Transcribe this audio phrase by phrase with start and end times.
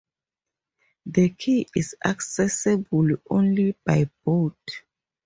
[1.05, 4.57] The key is accessible only by boat.